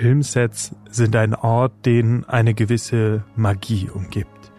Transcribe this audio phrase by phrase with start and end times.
[0.00, 4.50] Filmsets sind ein Ort, den eine gewisse Magie umgibt.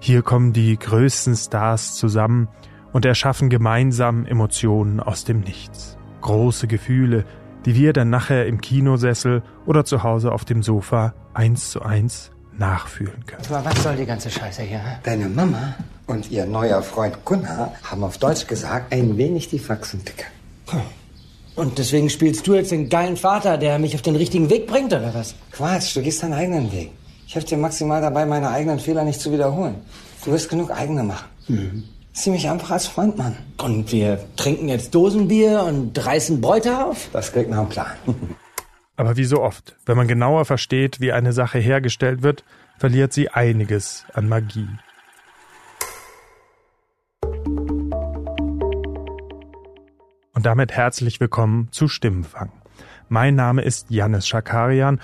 [0.00, 2.48] Hier kommen die größten Stars zusammen
[2.92, 5.96] und erschaffen gemeinsam Emotionen aus dem Nichts.
[6.20, 7.24] Große Gefühle,
[7.64, 12.30] die wir dann nachher im Kinosessel oder zu Hause auf dem Sofa eins zu eins
[12.58, 13.46] nachfühlen können.
[13.48, 14.82] Aber was soll die ganze Scheiße hier?
[15.04, 15.74] Deine Mama
[16.06, 20.26] und ihr neuer Freund Gunnar haben auf Deutsch gesagt, ein wenig die Faxen dicker.
[21.54, 24.92] Und deswegen spielst du jetzt den geilen Vater, der mich auf den richtigen Weg bringt,
[24.92, 25.34] oder was?
[25.50, 26.90] Quatsch, du gehst deinen eigenen Weg.
[27.26, 29.76] Ich helfe dir maximal dabei, meine eigenen Fehler nicht zu wiederholen.
[30.24, 31.28] Du wirst genug eigene machen.
[31.48, 31.84] Mhm.
[32.12, 33.36] Sieh mich einfach als Freund, Mann.
[33.58, 37.08] Und wir trinken jetzt Dosenbier und reißen Bräute auf?
[37.12, 37.92] Das klingt nach einem Plan.
[38.96, 42.44] Aber wie so oft, wenn man genauer versteht, wie eine Sache hergestellt wird,
[42.78, 44.68] verliert sie einiges an Magie.
[50.42, 52.50] Und damit herzlich willkommen zu Stimmenfang.
[53.08, 55.00] Mein Name ist Janis Schakarian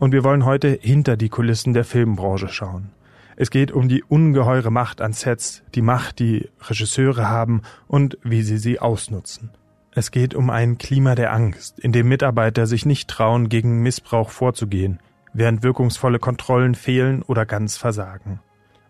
[0.00, 2.90] und wir wollen heute hinter die Kulissen der Filmbranche schauen.
[3.36, 8.42] Es geht um die ungeheure Macht an Sets, die Macht, die Regisseure haben und wie
[8.42, 9.50] sie sie ausnutzen.
[9.92, 14.30] Es geht um ein Klima der Angst, in dem Mitarbeiter sich nicht trauen, gegen Missbrauch
[14.30, 14.98] vorzugehen,
[15.32, 18.40] während wirkungsvolle Kontrollen fehlen oder ganz versagen.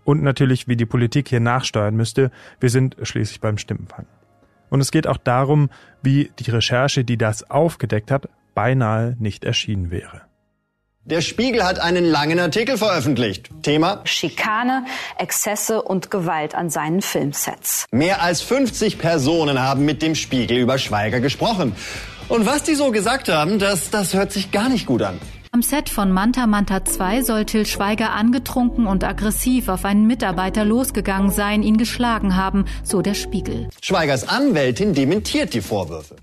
[0.05, 4.07] Und natürlich, wie die Politik hier nachsteuern müsste, wir sind schließlich beim Stimmenfang.
[4.71, 5.69] Und es geht auch darum,
[6.03, 10.23] wie die Recherche, die das aufgedeckt hat, beinahe nicht erschienen wäre.
[11.05, 13.51] Der Spiegel hat einen langen Artikel veröffentlicht.
[13.63, 14.85] Thema Schikane,
[15.19, 17.87] Exzesse und Gewalt an seinen Filmsets.
[17.91, 21.75] Mehr als 50 Personen haben mit dem Spiegel über Schweiger gesprochen.
[22.29, 25.19] Und was die so gesagt haben, das, das hört sich gar nicht gut an.
[25.53, 30.65] Am Set von Manta Manta 2 soll Till Schweiger angetrunken und aggressiv auf einen Mitarbeiter
[30.65, 33.69] losgegangen sein, ihn geschlagen haben, so der Spiegel.
[33.83, 36.15] Schweigers Anwältin dementiert die Vorwürfe.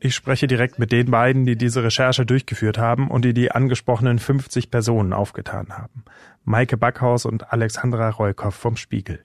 [0.00, 4.18] Ich spreche direkt mit den beiden, die diese Recherche durchgeführt haben und die die angesprochenen
[4.18, 6.04] 50 Personen aufgetan haben.
[6.44, 9.24] Maike Backhaus und Alexandra Reukoff vom Spiegel.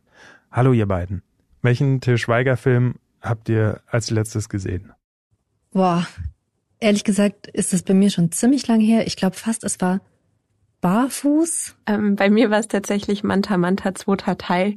[0.54, 1.22] Hallo ihr beiden.
[1.62, 4.94] Welchen Till Schweiger Film habt ihr als letztes gesehen?
[5.74, 6.08] Boah,
[6.80, 9.06] Ehrlich gesagt ist es bei mir schon ziemlich lang her.
[9.06, 10.02] Ich glaube fast, es war
[10.82, 11.76] barfuß?
[11.90, 14.76] Ähm, bei mir war es tatsächlich Manta Manta zweiter Teil.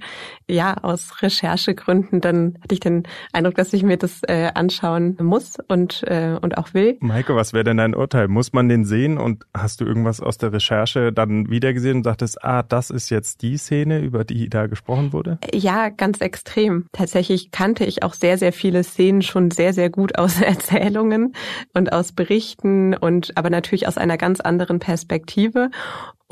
[0.49, 2.21] Ja, aus Recherchegründen.
[2.21, 3.03] Dann hatte ich den
[3.33, 6.97] Eindruck, dass ich mir das äh, anschauen muss und, äh, und auch will.
[7.01, 8.29] Maike, was wäre denn dein Urteil?
[8.29, 12.43] Muss man den sehen und hast du irgendwas aus der Recherche dann wiedergesehen und dachtest,
[12.43, 15.39] ah, das ist jetzt die Szene, über die da gesprochen wurde?
[15.53, 16.87] Ja, ganz extrem.
[16.93, 21.35] Tatsächlich kannte ich auch sehr, sehr viele Szenen schon sehr, sehr gut aus Erzählungen
[21.75, 25.71] und aus Berichten und aber natürlich aus einer ganz anderen Perspektive.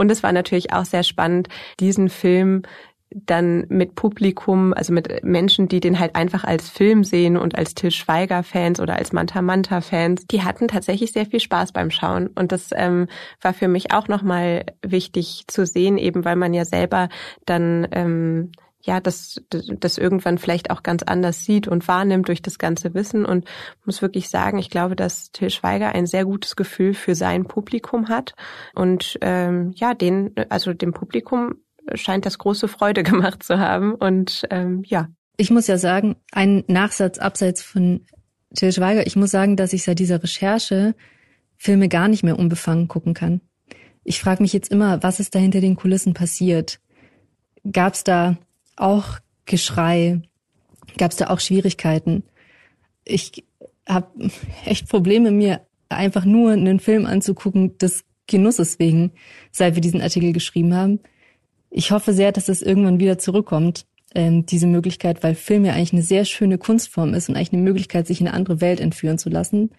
[0.00, 2.62] Und es war natürlich auch sehr spannend, diesen Film
[3.12, 7.75] dann mit Publikum, also mit Menschen, die den halt einfach als Film sehen und als
[7.75, 12.28] Till Schweiger-Fans oder als Manta Manta-Fans, die hatten tatsächlich sehr viel Spaß beim Schauen.
[12.28, 13.09] Und das ähm,
[13.43, 17.10] war für mich auch nochmal wichtig zu sehen, eben weil man ja selber
[17.44, 22.58] dann ähm, ja, das, das irgendwann vielleicht auch ganz anders sieht und wahrnimmt durch das
[22.58, 23.44] ganze Wissen und
[23.84, 28.08] muss wirklich sagen, ich glaube, dass Till Schweiger ein sehr gutes Gefühl für sein Publikum
[28.08, 28.34] hat
[28.74, 31.56] und ähm, ja, den, also dem Publikum
[31.94, 35.08] scheint das große Freude gemacht zu haben und ähm, ja.
[35.36, 38.04] Ich muss ja sagen, ein Nachsatz abseits von
[38.54, 40.94] Till Schweiger, ich muss sagen, dass ich seit dieser Recherche
[41.56, 43.42] Filme gar nicht mehr unbefangen gucken kann.
[44.02, 46.80] Ich frage mich jetzt immer, was ist da hinter den Kulissen passiert?
[47.70, 48.38] Gab es da
[48.80, 50.20] auch Geschrei?
[50.96, 52.22] Gab es da auch Schwierigkeiten?
[53.04, 53.44] Ich
[53.88, 54.30] habe
[54.64, 59.12] echt Probleme, mir einfach nur einen Film anzugucken, des Genusses wegen,
[59.50, 61.00] seit wir diesen Artikel geschrieben haben.
[61.70, 65.92] Ich hoffe sehr, dass es irgendwann wieder zurückkommt, ähm, diese Möglichkeit, weil Film ja eigentlich
[65.92, 69.18] eine sehr schöne Kunstform ist und eigentlich eine Möglichkeit, sich in eine andere Welt entführen
[69.18, 69.70] zu lassen.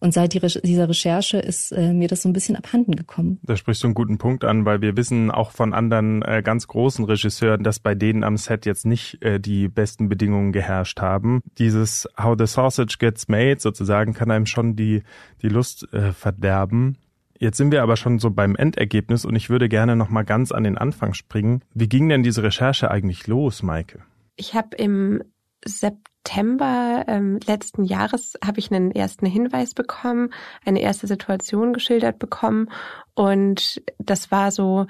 [0.00, 3.38] Und seit dieser Recherche ist äh, mir das so ein bisschen abhanden gekommen.
[3.42, 6.66] Da sprichst du einen guten Punkt an, weil wir wissen auch von anderen äh, ganz
[6.66, 11.42] großen Regisseuren, dass bei denen am Set jetzt nicht äh, die besten Bedingungen geherrscht haben.
[11.58, 15.02] Dieses How the Sausage Gets Made sozusagen kann einem schon die,
[15.42, 16.96] die Lust äh, verderben.
[17.38, 20.50] Jetzt sind wir aber schon so beim Endergebnis und ich würde gerne noch mal ganz
[20.50, 21.62] an den Anfang springen.
[21.74, 24.00] Wie ging denn diese Recherche eigentlich los, Maike?
[24.36, 25.22] Ich habe im
[25.64, 30.32] September ähm, letzten Jahres habe ich einen ersten Hinweis bekommen,
[30.64, 32.70] eine erste Situation geschildert bekommen
[33.14, 34.86] und das war so,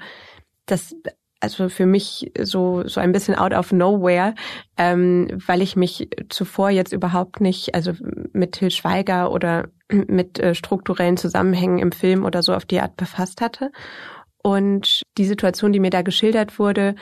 [0.65, 0.95] das
[1.41, 4.35] also für mich so so ein bisschen out of nowhere,
[4.77, 7.93] ähm, weil ich mich zuvor jetzt überhaupt nicht, also
[8.31, 12.95] mit Till Schweiger oder mit äh, strukturellen Zusammenhängen im Film oder so auf die Art
[12.95, 13.71] befasst hatte.
[14.43, 16.95] Und die Situation, die mir da geschildert wurde,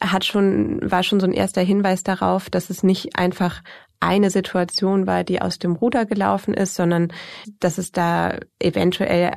[0.00, 3.62] hat schon, war schon so ein erster Hinweis darauf, dass es nicht einfach
[4.00, 7.12] eine Situation war, die aus dem Ruder gelaufen ist, sondern
[7.60, 9.32] dass es da eventuell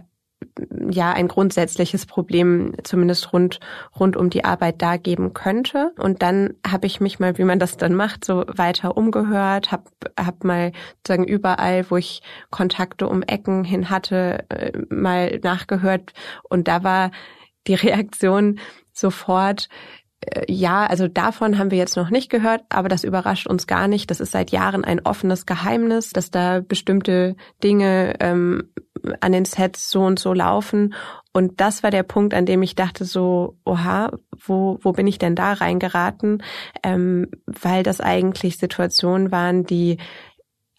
[0.89, 3.59] ja ein grundsätzliches Problem zumindest rund
[3.97, 5.91] rund um die Arbeit da geben könnte.
[5.97, 9.83] Und dann habe ich mich mal wie man das dann macht so weiter umgehört habe
[10.17, 10.71] hab mal
[11.05, 12.21] sagen überall wo ich
[12.51, 16.13] Kontakte um Ecken hin hatte äh, mal nachgehört.
[16.43, 17.11] Und da war
[17.67, 18.59] die Reaktion
[18.93, 19.69] sofort
[20.47, 24.11] ja, also davon haben wir jetzt noch nicht gehört, aber das überrascht uns gar nicht.
[24.11, 28.69] Das ist seit Jahren ein offenes Geheimnis, dass da bestimmte Dinge ähm,
[29.21, 30.93] an den Sets so und so laufen.
[31.31, 34.11] Und das war der Punkt, an dem ich dachte so, oha,
[34.45, 36.43] wo, wo bin ich denn da reingeraten?
[36.83, 39.97] Ähm, weil das eigentlich Situationen waren, die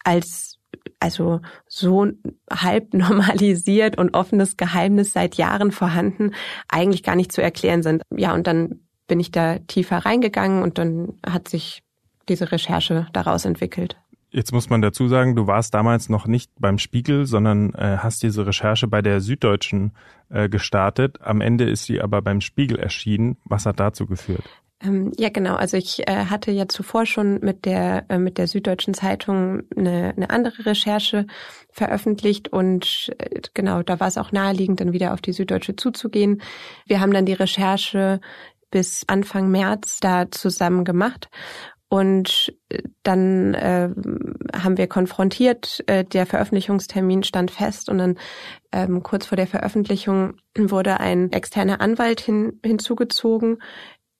[0.05, 0.59] als
[0.99, 2.09] also so
[2.51, 6.35] halb normalisiert und offenes Geheimnis seit Jahren vorhanden,
[6.69, 8.03] eigentlich gar nicht zu erklären sind.
[8.15, 11.83] Ja, und dann bin ich da tiefer reingegangen und dann hat sich
[12.29, 13.97] diese Recherche daraus entwickelt.
[14.31, 18.23] Jetzt muss man dazu sagen, du warst damals noch nicht beim Spiegel, sondern äh, hast
[18.23, 19.91] diese Recherche bei der Süddeutschen
[20.29, 21.21] äh, gestartet.
[21.23, 23.37] Am Ende ist sie aber beim Spiegel erschienen.
[23.45, 24.45] Was hat dazu geführt?
[24.83, 25.57] Ähm, ja, genau.
[25.57, 30.15] Also ich äh, hatte ja zuvor schon mit der äh, mit der Süddeutschen Zeitung eine,
[30.17, 31.27] eine andere Recherche
[31.71, 36.41] veröffentlicht und äh, genau, da war es auch naheliegend, dann wieder auf die Süddeutsche zuzugehen.
[36.87, 38.21] Wir haben dann die Recherche
[38.71, 41.29] bis Anfang März da zusammen gemacht.
[41.89, 43.91] Und äh, dann äh,
[44.55, 48.19] haben wir konfrontiert, äh, der Veröffentlichungstermin stand fest und dann
[48.71, 53.59] ähm, kurz vor der Veröffentlichung wurde ein externer Anwalt hin, hinzugezogen,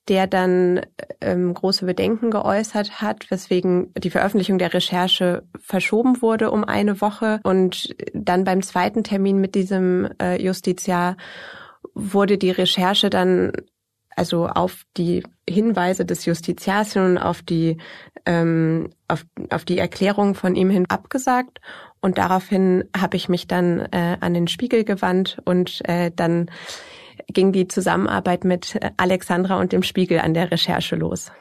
[0.09, 0.81] der dann
[1.21, 7.39] ähm, große Bedenken geäußert hat, weswegen die Veröffentlichung der Recherche verschoben wurde um eine Woche.
[7.43, 11.15] Und dann beim zweiten Termin mit diesem äh, Justiziar
[11.93, 13.53] wurde die Recherche dann
[14.15, 17.77] also auf die Hinweise des Justiziars und auf die
[18.25, 21.59] ähm, auf, auf die Erklärung von ihm hin abgesagt
[22.01, 26.49] und daraufhin habe ich mich dann äh, an den Spiegel gewandt und äh, dann
[27.27, 31.31] ging die Zusammenarbeit mit Alexandra und dem Spiegel an der Recherche los.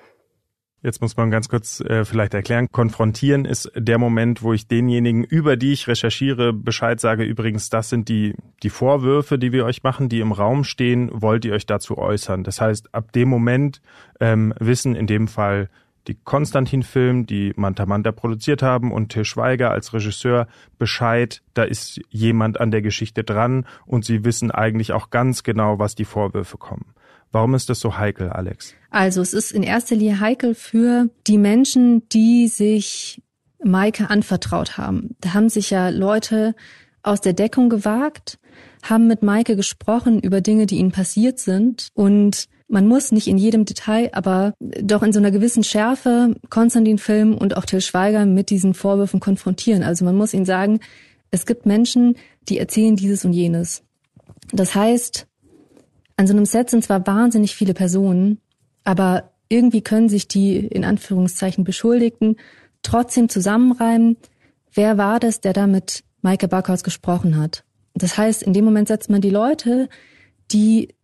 [0.83, 2.69] Jetzt muss man ganz kurz äh, vielleicht erklären.
[2.73, 7.23] Konfrontieren ist der Moment, wo ich denjenigen, über die ich recherchiere, Bescheid sage.
[7.23, 11.11] Übrigens, das sind die, die Vorwürfe, die wir euch machen, die im Raum stehen.
[11.13, 12.45] Wollt ihr euch dazu äußern?
[12.45, 13.83] Das heißt, ab dem Moment
[14.21, 15.69] ähm, wissen in dem Fall
[16.07, 20.47] die Konstantin-Film, die Manta Manta produziert haben und Til Schweiger als Regisseur
[20.79, 25.79] Bescheid, da ist jemand an der Geschichte dran und sie wissen eigentlich auch ganz genau,
[25.79, 26.95] was die Vorwürfe kommen.
[27.33, 28.75] Warum ist das so heikel, Alex?
[28.91, 33.23] Also es ist in erster Linie heikel für die Menschen, die sich
[33.63, 35.17] Maike anvertraut haben.
[35.21, 36.55] Da haben sich ja Leute
[37.03, 38.39] aus der Deckung gewagt,
[38.83, 43.37] haben mit Maike gesprochen über Dinge, die ihnen passiert sind und man muss nicht in
[43.37, 48.25] jedem Detail, aber doch in so einer gewissen Schärfe Konstantin Film und auch Till Schweiger
[48.27, 49.83] mit diesen Vorwürfen konfrontieren.
[49.83, 50.79] Also man muss ihnen sagen,
[51.33, 52.17] es gibt Menschen,
[52.49, 53.83] die erzählen dieses und jenes.
[54.53, 55.27] Das heißt,
[56.21, 58.41] an so einem Set sind zwar wahnsinnig viele Personen,
[58.85, 62.37] aber irgendwie können sich die in Anführungszeichen Beschuldigten
[62.83, 64.19] trotzdem zusammenreimen,
[64.75, 67.65] wer war das, der da mit Maike Backhaus gesprochen hat.
[67.95, 69.89] Das heißt, in dem Moment setzt man die Leute,
[70.53, 70.95] die,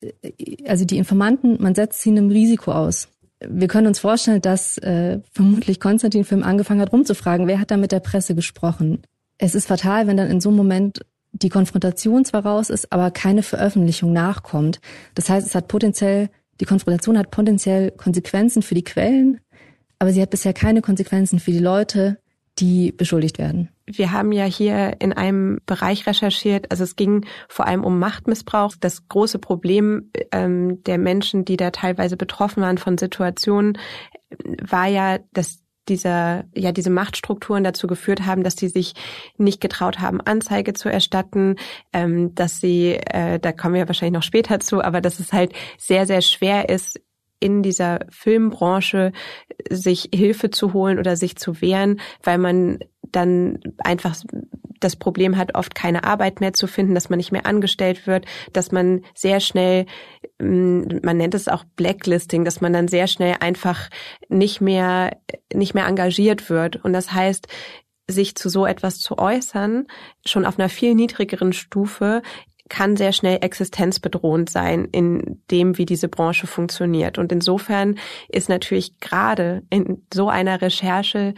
[0.67, 3.09] also die Informanten, man setzt sie einem Risiko aus.
[3.41, 7.79] Wir können uns vorstellen, dass äh, vermutlich Konstantin Film angefangen hat, rumzufragen, wer hat da
[7.79, 9.01] mit der Presse gesprochen.
[9.39, 11.01] Es ist fatal, wenn dann in so einem Moment
[11.43, 14.81] die Konfrontation zwar raus ist, aber keine Veröffentlichung nachkommt.
[15.15, 19.41] Das heißt, es hat potenziell, die Konfrontation hat potenziell Konsequenzen für die Quellen,
[19.99, 22.19] aber sie hat bisher keine Konsequenzen für die Leute,
[22.59, 23.69] die beschuldigt werden.
[23.85, 28.75] Wir haben ja hier in einem Bereich recherchiert, also es ging vor allem um Machtmissbrauch.
[28.81, 33.79] Das große Problem ähm, der Menschen, die da teilweise betroffen waren von Situationen,
[34.63, 38.95] war ja, dass dieser, ja, diese Machtstrukturen dazu geführt haben, dass sie sich
[39.37, 41.57] nicht getraut haben, Anzeige zu erstatten,
[41.93, 45.53] ähm, dass sie, äh, da kommen wir wahrscheinlich noch später zu, aber dass es halt
[45.79, 47.01] sehr, sehr schwer ist,
[47.39, 49.13] in dieser Filmbranche
[49.69, 52.79] sich Hilfe zu holen oder sich zu wehren, weil man
[53.13, 54.17] dann einfach
[54.81, 58.27] das Problem hat, oft keine Arbeit mehr zu finden, dass man nicht mehr angestellt wird,
[58.53, 59.87] dass man sehr schnell,
[60.39, 63.89] mm, man nennt es auch Blacklisting, dass man dann sehr schnell einfach
[64.29, 65.17] nicht mehr,
[65.53, 66.85] nicht mehr engagiert wird.
[66.85, 67.49] Und das heißt,
[68.09, 69.87] sich zu so etwas zu äußern,
[70.25, 72.23] schon auf einer viel niedrigeren Stufe,
[72.69, 77.19] kann sehr schnell existenzbedrohend sein in dem, wie diese Branche funktioniert.
[77.19, 81.35] Und insofern ist natürlich gerade in so einer Recherche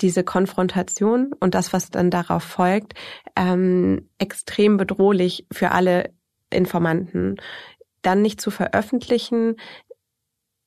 [0.00, 2.94] diese Konfrontation und das, was dann darauf folgt,
[3.36, 6.12] ähm, extrem bedrohlich für alle
[6.50, 7.36] Informanten.
[8.02, 9.56] Dann nicht zu veröffentlichen,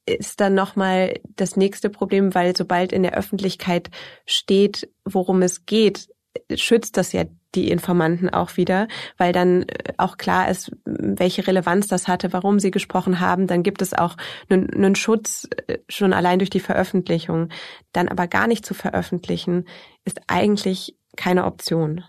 [0.06, 3.90] ist dann nochmal das nächste Problem, weil sobald in der Öffentlichkeit
[4.26, 6.08] steht, worum es geht,
[6.56, 7.26] schützt das ja
[7.56, 8.88] die Informanten auch wieder,
[9.18, 13.48] weil dann äh, auch klar ist, welche Relevanz das hatte, warum sie gesprochen haben.
[13.48, 14.18] Dann gibt es auch
[14.50, 17.50] einen, einen Schutz äh, schon allein durch die Veröffentlichung.
[17.94, 19.66] Dann aber gar nicht zu veröffentlichen,
[20.06, 22.04] ist eigentlich keine Option.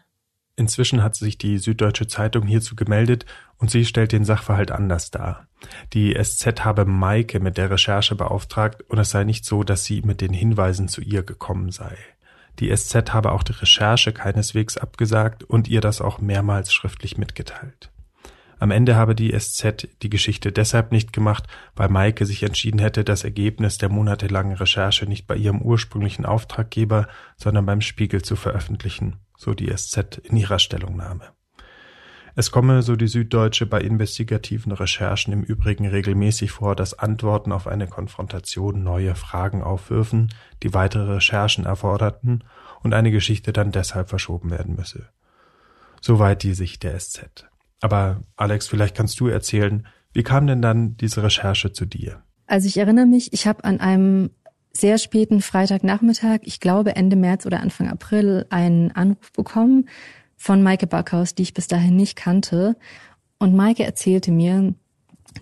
[0.59, 3.26] Inzwischen hat sich die Süddeutsche Zeitung hierzu gemeldet
[3.59, 5.47] und sie stellt den Sachverhalt anders dar.
[5.92, 10.02] Die SZ habe Maike mit der Recherche beauftragt und es sei nicht so, dass sie
[10.02, 11.97] mit den Hinweisen zu ihr gekommen sei.
[12.58, 17.90] Die SZ habe auch die Recherche keineswegs abgesagt und ihr das auch mehrmals schriftlich mitgeteilt.
[18.58, 21.44] Am Ende habe die SZ die Geschichte deshalb nicht gemacht,
[21.76, 27.06] weil Maike sich entschieden hätte, das Ergebnis der monatelangen Recherche nicht bei ihrem ursprünglichen Auftraggeber,
[27.36, 31.38] sondern beim Spiegel zu veröffentlichen, so die SZ in ihrer Stellungnahme.
[32.38, 37.66] Es komme, so die Süddeutsche, bei investigativen Recherchen im Übrigen regelmäßig vor, dass Antworten auf
[37.66, 42.45] eine Konfrontation neue Fragen aufwürfen, die weitere Recherchen erforderten
[42.85, 45.09] und eine Geschichte dann deshalb verschoben werden müsse.
[46.00, 47.49] Soweit die Sicht der SZ.
[47.80, 52.23] Aber Alex, vielleicht kannst du erzählen, wie kam denn dann diese Recherche zu dir?
[52.47, 54.30] Also ich erinnere mich, ich habe an einem
[54.71, 59.88] sehr späten Freitagnachmittag, ich glaube Ende März oder Anfang April, einen Anruf bekommen
[60.38, 62.76] von Maike Backhaus, die ich bis dahin nicht kannte.
[63.38, 64.73] Und Maike erzählte mir,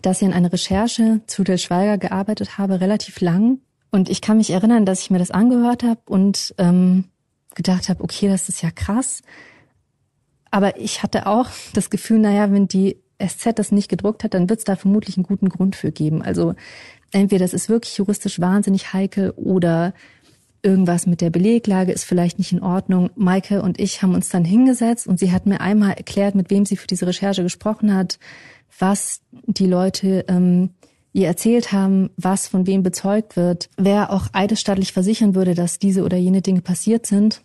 [0.02, 3.60] dass sie an einer Recherche zu Del Schweiger gearbeitet habe, relativ lang.
[3.90, 7.04] Und ich kann mich erinnern, dass ich mir das angehört habe und ähm,
[7.54, 9.22] gedacht habe, okay, das ist ja krass.
[10.50, 14.48] Aber ich hatte auch das Gefühl, naja, wenn die SZ das nicht gedruckt hat, dann
[14.48, 16.22] wird es da vermutlich einen guten Grund für geben.
[16.22, 16.54] Also
[17.12, 19.94] entweder das ist wirklich juristisch wahnsinnig heikel oder
[20.66, 23.10] irgendwas mit der Beleglage ist vielleicht nicht in Ordnung.
[23.14, 26.66] Maike und ich haben uns dann hingesetzt und sie hat mir einmal erklärt, mit wem
[26.66, 28.18] sie für diese Recherche gesprochen hat,
[28.78, 30.70] was die Leute ähm,
[31.12, 36.02] ihr erzählt haben, was von wem bezeugt wird, wer auch eidesstattlich versichern würde, dass diese
[36.02, 37.42] oder jene Dinge passiert sind.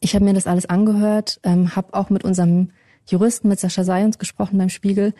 [0.00, 2.70] Ich habe mir das alles angehört, ähm, habe auch mit unserem
[3.08, 5.14] Juristen, mit Sascha Sayons gesprochen beim Spiegel.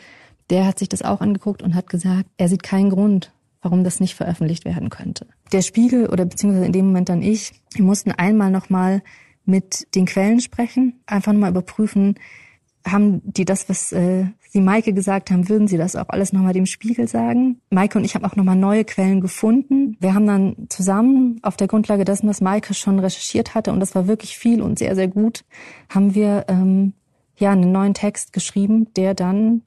[0.51, 3.33] Der hat sich das auch angeguckt und hat gesagt, er sieht keinen Grund,
[3.63, 5.27] warum das nicht veröffentlicht werden könnte.
[5.53, 9.03] Der Spiegel oder beziehungsweise in dem Moment dann ich, wir mussten einmal nochmal
[9.45, 12.17] mit den Quellen sprechen, einfach nochmal überprüfen,
[12.87, 16.53] haben die das, was äh, sie Maike gesagt haben, würden sie das auch alles nochmal
[16.53, 17.61] dem Spiegel sagen?
[17.71, 19.97] Maike und ich haben auch nochmal neue Quellen gefunden.
[20.01, 23.95] Wir haben dann zusammen auf der Grundlage dessen, was Maike schon recherchiert hatte, und das
[23.95, 25.45] war wirklich viel und sehr, sehr gut,
[25.89, 26.95] haben wir ähm,
[27.37, 29.63] ja einen neuen Text geschrieben, der dann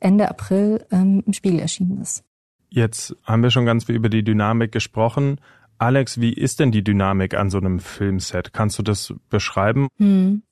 [0.00, 2.25] Ende April ähm, im Spiegel erschienen ist.
[2.68, 5.40] Jetzt haben wir schon ganz viel über die Dynamik gesprochen.
[5.78, 8.52] Alex, wie ist denn die Dynamik an so einem Filmset?
[8.52, 9.88] Kannst du das beschreiben?
[9.98, 10.42] Hm.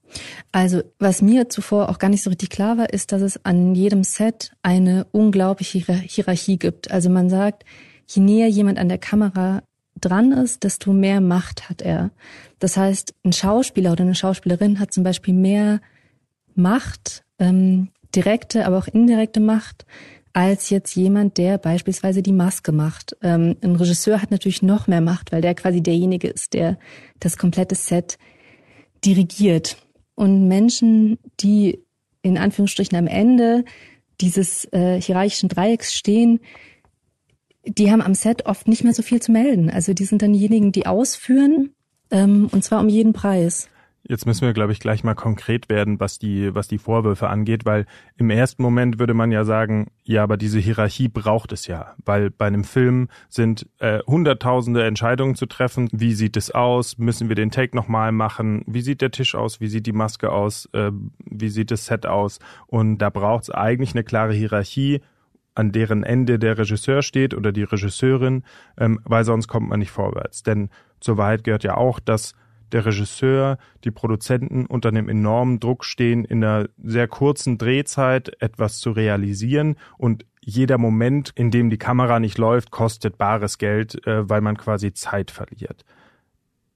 [0.52, 3.74] Also, was mir zuvor auch gar nicht so richtig klar war, ist, dass es an
[3.74, 6.90] jedem Set eine unglaubliche Hierarchie gibt.
[6.90, 7.64] Also man sagt,
[8.06, 9.62] je näher jemand an der Kamera
[10.00, 12.10] dran ist, desto mehr Macht hat er.
[12.58, 15.80] Das heißt, ein Schauspieler oder eine Schauspielerin hat zum Beispiel mehr
[16.54, 19.86] Macht, ähm, direkte, aber auch indirekte Macht
[20.34, 23.16] als jetzt jemand, der beispielsweise die Maske macht.
[23.22, 26.76] Ähm, ein Regisseur hat natürlich noch mehr Macht, weil der quasi derjenige ist, der
[27.20, 28.18] das komplette Set
[29.04, 29.76] dirigiert.
[30.16, 31.84] Und Menschen, die
[32.22, 33.64] in Anführungsstrichen am Ende
[34.20, 36.40] dieses äh, hierarchischen Dreiecks stehen,
[37.64, 39.70] die haben am Set oft nicht mehr so viel zu melden.
[39.70, 41.70] Also die sind dann diejenigen, die ausführen,
[42.10, 43.68] ähm, und zwar um jeden Preis.
[44.06, 47.64] Jetzt müssen wir, glaube ich, gleich mal konkret werden, was die, was die Vorwürfe angeht,
[47.64, 47.86] weil
[48.18, 52.30] im ersten Moment würde man ja sagen, ja, aber diese Hierarchie braucht es ja, weil
[52.30, 55.88] bei einem Film sind äh, hunderttausende Entscheidungen zu treffen.
[55.90, 56.98] Wie sieht es aus?
[56.98, 58.62] Müssen wir den Take nochmal machen?
[58.66, 59.62] Wie sieht der Tisch aus?
[59.62, 60.68] Wie sieht die Maske aus?
[60.74, 60.90] Äh,
[61.24, 62.40] wie sieht das Set aus?
[62.66, 65.00] Und da braucht es eigentlich eine klare Hierarchie,
[65.54, 68.42] an deren Ende der Regisseur steht oder die Regisseurin,
[68.76, 70.42] ähm, weil sonst kommt man nicht vorwärts.
[70.42, 70.68] Denn
[71.00, 72.34] zur Wahrheit gehört ja auch, dass
[72.72, 78.78] der Regisseur, die Produzenten unter einem enormen Druck stehen, in einer sehr kurzen Drehzeit etwas
[78.78, 84.28] zu realisieren und jeder Moment, in dem die Kamera nicht läuft, kostet bares Geld, äh,
[84.28, 85.84] weil man quasi Zeit verliert.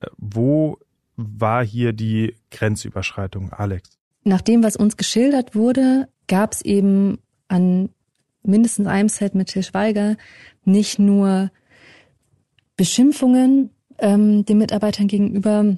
[0.00, 0.78] Äh, wo
[1.16, 3.98] war hier die Grenzüberschreitung, Alex?
[4.24, 7.18] Nach dem, was uns geschildert wurde, gab es eben
[7.48, 7.90] an
[8.42, 10.16] mindestens einem Set mit Til Schweiger
[10.64, 11.50] nicht nur
[12.76, 15.76] Beschimpfungen ähm, den Mitarbeitern gegenüber,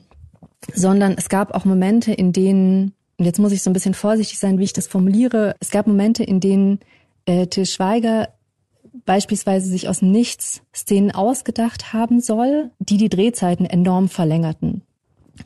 [0.74, 4.38] sondern es gab auch Momente, in denen, und jetzt muss ich so ein bisschen vorsichtig
[4.38, 6.80] sein, wie ich das formuliere, es gab Momente, in denen
[7.26, 8.28] äh, Till Schweiger
[9.04, 14.82] beispielsweise sich aus Nichts Szenen ausgedacht haben soll, die die Drehzeiten enorm verlängerten.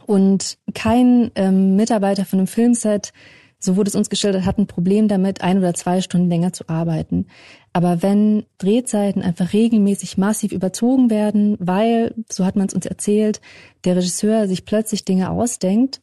[0.07, 3.12] Und kein ähm, Mitarbeiter von einem Filmset,
[3.59, 6.69] so wurde es uns geschildert, hat ein Problem damit, ein oder zwei Stunden länger zu
[6.69, 7.26] arbeiten.
[7.75, 13.40] Aber wenn Drehzeiten einfach regelmäßig massiv überzogen werden, weil, so hat man es uns erzählt,
[13.85, 16.00] der Regisseur sich plötzlich Dinge ausdenkt,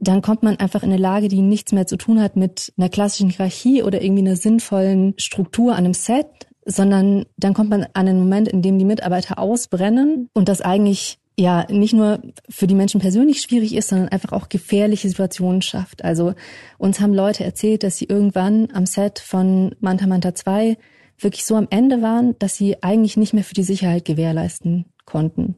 [0.00, 2.88] dann kommt man einfach in eine Lage, die nichts mehr zu tun hat mit einer
[2.88, 6.26] klassischen Hierarchie oder irgendwie einer sinnvollen Struktur an einem Set,
[6.64, 11.18] sondern dann kommt man an einen Moment, in dem die Mitarbeiter ausbrennen und das eigentlich
[11.38, 16.04] ja nicht nur für die Menschen persönlich schwierig ist, sondern einfach auch gefährliche Situationen schafft.
[16.04, 16.34] Also
[16.78, 20.76] uns haben Leute erzählt, dass sie irgendwann am Set von Manta Manta 2
[21.18, 25.56] wirklich so am Ende waren, dass sie eigentlich nicht mehr für die Sicherheit gewährleisten konnten.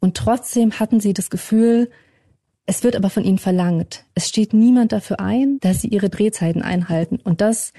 [0.00, 1.90] Und trotzdem hatten sie das Gefühl,
[2.66, 4.04] es wird aber von ihnen verlangt.
[4.14, 7.18] Es steht niemand dafür ein, dass sie ihre Drehzeiten einhalten.
[7.22, 7.72] Und das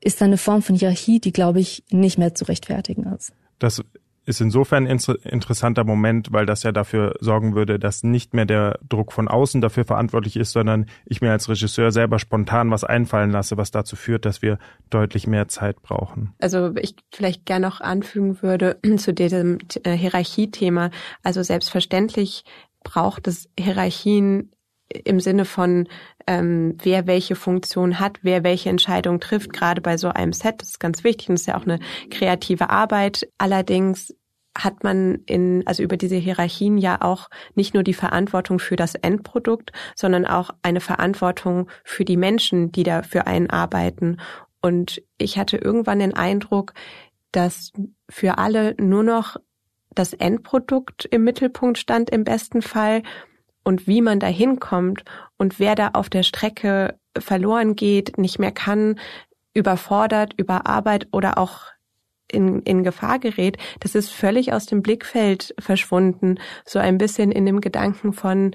[0.00, 3.32] ist eine Form von Hierarchie, die, glaube ich, nicht mehr zu rechtfertigen ist.
[3.58, 3.82] Das
[4.26, 8.78] ist insofern ein interessanter Moment, weil das ja dafür sorgen würde, dass nicht mehr der
[8.86, 13.30] Druck von außen dafür verantwortlich ist, sondern ich mir als Regisseur selber spontan was einfallen
[13.30, 14.58] lasse, was dazu führt, dass wir
[14.90, 16.34] deutlich mehr Zeit brauchen.
[16.40, 20.90] Also ich vielleicht gerne noch anfügen würde zu diesem äh, Hierarchiethema.
[21.22, 22.44] Also selbstverständlich
[22.82, 24.50] braucht es Hierarchien
[24.88, 25.88] im Sinne von
[26.26, 30.60] ähm, wer welche Funktion hat, wer welche Entscheidung trifft, gerade bei so einem Set.
[30.60, 31.78] Das ist ganz wichtig und ist ja auch eine
[32.10, 33.28] kreative Arbeit.
[33.38, 34.14] Allerdings
[34.56, 38.94] hat man in, also über diese Hierarchien ja auch nicht nur die Verantwortung für das
[38.94, 44.18] Endprodukt, sondern auch eine Verantwortung für die Menschen, die da für einen arbeiten.
[44.62, 46.72] Und ich hatte irgendwann den Eindruck,
[47.32, 47.72] dass
[48.08, 49.36] für alle nur noch
[49.94, 53.02] das Endprodukt im Mittelpunkt stand im besten Fall
[53.66, 55.02] und wie man da hinkommt
[55.38, 59.00] und wer da auf der Strecke verloren geht, nicht mehr kann,
[59.54, 61.62] überfordert, überarbeitet oder auch
[62.30, 66.38] in, in Gefahr gerät, das ist völlig aus dem Blickfeld verschwunden.
[66.64, 68.54] So ein bisschen in dem Gedanken von,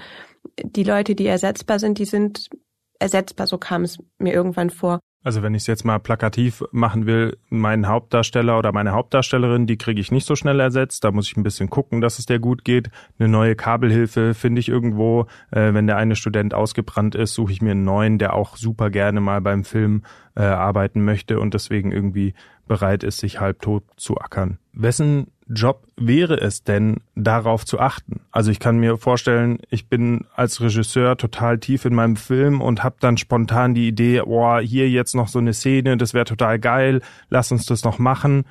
[0.63, 2.49] die Leute, die ersetzbar sind, die sind
[2.97, 5.01] ersetzbar, so kam es mir irgendwann vor.
[5.23, 9.77] Also wenn ich es jetzt mal plakativ machen will, meinen Hauptdarsteller oder meine Hauptdarstellerin, die
[9.77, 11.03] kriege ich nicht so schnell ersetzt.
[11.03, 12.89] Da muss ich ein bisschen gucken, dass es der gut geht.
[13.19, 15.27] Eine neue Kabelhilfe finde ich irgendwo.
[15.51, 18.89] Äh, wenn der eine Student ausgebrannt ist, suche ich mir einen neuen, der auch super
[18.89, 20.03] gerne mal beim Film
[20.35, 22.33] äh, arbeiten möchte und deswegen irgendwie
[22.67, 24.57] bereit ist, sich halbtot zu ackern.
[24.73, 28.21] Wessen Job wäre es denn, darauf zu achten?
[28.31, 32.83] Also ich kann mir vorstellen, ich bin als Regisseur total tief in meinem Film und
[32.83, 36.59] habe dann spontan die Idee, oh, hier jetzt noch so eine Szene, das wäre total
[36.59, 38.45] geil, lass uns das noch machen.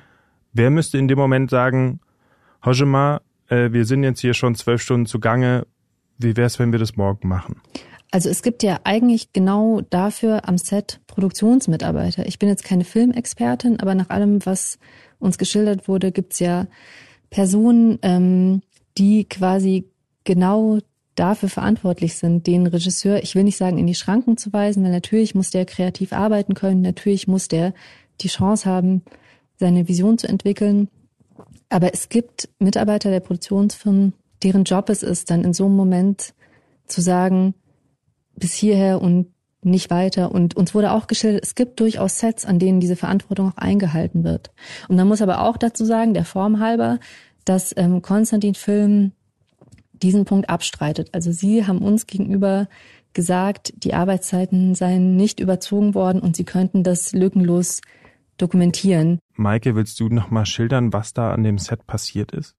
[0.53, 1.99] Wer müsste in dem Moment sagen,
[2.63, 5.65] Hojima, äh, wir sind jetzt hier schon zwölf Stunden zugange,
[6.19, 7.61] wie wäre es, wenn wir das morgen machen?
[8.11, 12.25] Also es gibt ja eigentlich genau dafür am Set Produktionsmitarbeiter.
[12.25, 14.79] Ich bin jetzt keine Filmexpertin, aber nach allem, was
[15.19, 16.67] uns geschildert wurde, gibt's ja
[17.29, 18.61] Personen, ähm,
[18.97, 19.85] die quasi
[20.25, 20.79] genau
[21.15, 24.91] dafür verantwortlich sind, den Regisseur, ich will nicht sagen, in die Schranken zu weisen, weil
[24.91, 27.73] natürlich muss der kreativ arbeiten können, natürlich muss der
[28.19, 29.03] die Chance haben,
[29.57, 30.89] seine Vision zu entwickeln.
[31.69, 36.33] Aber es gibt Mitarbeiter der Produktionsfirmen, deren Job es ist, dann in so einem Moment
[36.87, 37.53] zu sagen,
[38.35, 39.27] bis hierher und
[39.63, 40.31] nicht weiter.
[40.31, 44.23] Und uns wurde auch geschildert, es gibt durchaus Sets, an denen diese Verantwortung auch eingehalten
[44.23, 44.51] wird.
[44.87, 46.99] Und man muss aber auch dazu sagen, der Form halber,
[47.45, 49.11] dass ähm, Konstantin Film
[49.93, 51.09] diesen Punkt abstreitet.
[51.13, 52.67] Also sie haben uns gegenüber
[53.13, 57.81] gesagt, die Arbeitszeiten seien nicht überzogen worden und sie könnten das lückenlos
[58.37, 59.19] dokumentieren.
[59.35, 62.55] Maike, willst du noch mal schildern, was da an dem Set passiert ist?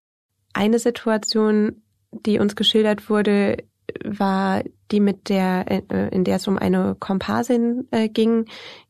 [0.53, 1.83] Eine Situation,
[2.13, 3.57] die uns geschildert wurde,
[4.05, 8.45] war die mit der, äh, in der es um eine Komparsin äh, ging,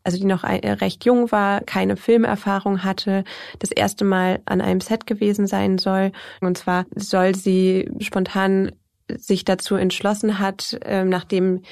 [0.04, 3.24] also die noch äh, recht jung war, keine Filmerfahrung hatte,
[3.60, 6.12] das erste Mal an einem Set gewesen sein soll.
[6.40, 8.72] Und zwar soll sie spontan
[9.08, 11.62] sich dazu entschlossen hat, äh, nachdem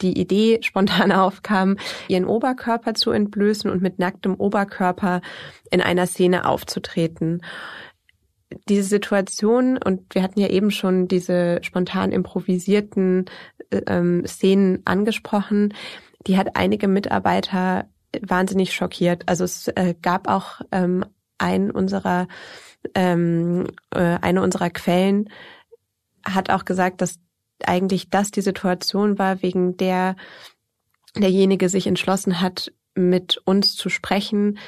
[0.00, 1.76] die Idee spontan aufkam,
[2.08, 5.20] ihren Oberkörper zu entblößen und mit nacktem Oberkörper
[5.70, 7.42] in einer Szene aufzutreten
[8.68, 13.26] diese Situation, und wir hatten ja eben schon diese spontan improvisierten
[13.70, 15.74] äh, ähm, Szenen angesprochen,
[16.26, 17.88] die hat einige Mitarbeiter
[18.20, 19.24] wahnsinnig schockiert.
[19.26, 21.04] Also es äh, gab auch ähm,
[21.38, 22.28] einen unserer,
[22.94, 25.30] ähm, äh, eine unserer Quellen
[26.24, 27.18] hat auch gesagt, dass
[27.64, 30.16] eigentlich das die Situation war, wegen der
[31.16, 34.58] derjenige sich entschlossen hat, mit uns zu sprechen,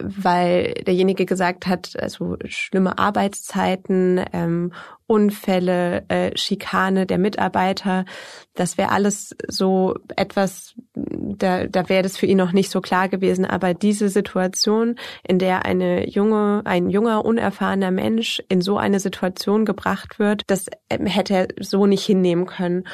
[0.00, 4.72] weil derjenige gesagt hat, also schlimme Arbeitszeiten, ähm,
[5.06, 8.06] Unfälle, äh, Schikane der Mitarbeiter,
[8.54, 13.10] das wäre alles so etwas, da, da wäre das für ihn noch nicht so klar
[13.10, 13.44] gewesen.
[13.44, 19.66] Aber diese Situation, in der eine junge, ein junger, unerfahrener Mensch in so eine Situation
[19.66, 22.84] gebracht wird, das ähm, hätte er so nicht hinnehmen können.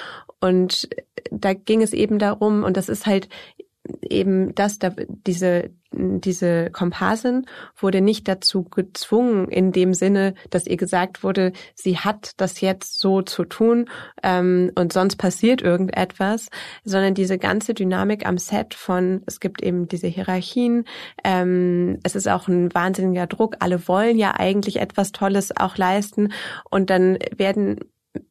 [0.40, 0.88] Und
[1.30, 3.28] da ging es eben darum, und das ist halt
[4.02, 10.76] eben das, da, diese diese Komparsin wurde nicht dazu gezwungen, in dem Sinne, dass ihr
[10.76, 13.88] gesagt wurde, sie hat das jetzt so zu tun
[14.22, 16.48] ähm, und sonst passiert irgendetwas,
[16.84, 20.84] sondern diese ganze Dynamik am Set von, es gibt eben diese Hierarchien,
[21.24, 26.32] ähm, es ist auch ein wahnsinniger Druck, alle wollen ja eigentlich etwas Tolles auch leisten
[26.70, 27.80] und dann werden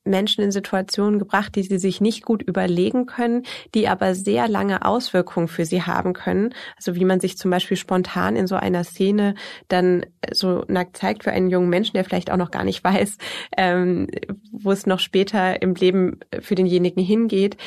[0.03, 4.85] Menschen in Situationen gebracht, die sie sich nicht gut überlegen können, die aber sehr lange
[4.85, 6.53] Auswirkungen für sie haben können.
[6.75, 9.35] Also wie man sich zum Beispiel spontan in so einer Szene
[9.67, 13.17] dann so nackt zeigt für einen jungen Menschen, der vielleicht auch noch gar nicht weiß,
[13.57, 14.07] ähm,
[14.51, 17.57] wo es noch später im Leben für denjenigen hingeht,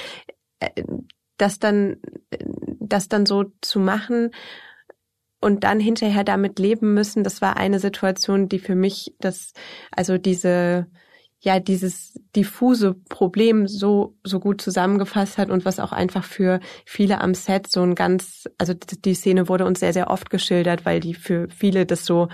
[0.60, 0.82] äh,
[1.38, 1.96] das dann,
[2.78, 4.30] das dann so zu machen
[5.40, 9.52] und dann hinterher damit leben müssen, das war eine Situation, die für mich das,
[9.90, 10.86] also diese
[11.42, 17.20] ja dieses diffuse Problem so so gut zusammengefasst hat und was auch einfach für viele
[17.20, 21.00] am Set so ein ganz also die Szene wurde uns sehr sehr oft geschildert, weil
[21.00, 22.28] die für viele das so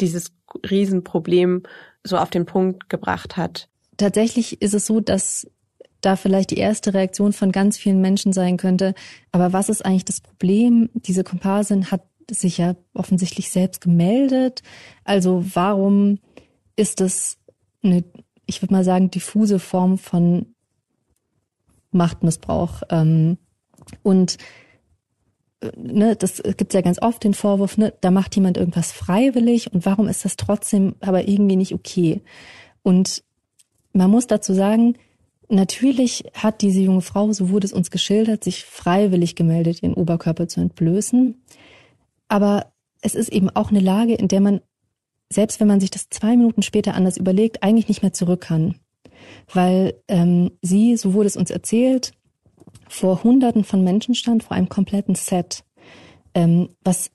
[0.00, 0.32] dieses
[0.68, 1.64] Riesenproblem
[2.04, 3.68] so auf den Punkt gebracht hat.
[3.96, 5.46] Tatsächlich ist es so, dass
[6.00, 8.94] da vielleicht die erste Reaktion von ganz vielen Menschen sein könnte.
[9.32, 10.88] Aber was ist eigentlich das Problem?
[10.94, 14.62] Diese Komparsin hat sich ja offensichtlich selbst gemeldet.
[15.04, 16.18] Also warum
[16.76, 17.36] ist es
[17.82, 18.04] eine,
[18.46, 20.46] ich würde mal sagen, diffuse Form von
[21.92, 22.82] Machtmissbrauch.
[22.90, 23.38] Ähm,
[24.02, 24.38] und
[25.60, 29.72] äh, ne, das gibt's ja ganz oft den Vorwurf, ne, da macht jemand irgendwas freiwillig
[29.72, 32.22] und warum ist das trotzdem aber irgendwie nicht okay?
[32.82, 33.22] Und
[33.92, 34.96] man muss dazu sagen,
[35.48, 40.48] natürlich hat diese junge Frau, so wurde es uns geschildert, sich freiwillig gemeldet, ihren Oberkörper
[40.48, 41.42] zu entblößen.
[42.28, 44.60] Aber es ist eben auch eine Lage, in der man
[45.32, 48.76] selbst wenn man sich das zwei Minuten später anders überlegt, eigentlich nicht mehr zurück kann.
[49.52, 52.12] Weil ähm, sie, so wurde es uns erzählt,
[52.88, 55.64] vor Hunderten von Menschen stand, vor einem kompletten Set,
[56.34, 57.10] ähm, was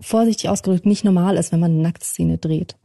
[0.00, 2.76] vorsichtig ausgedrückt nicht normal ist, wenn man eine Nacktszene dreht.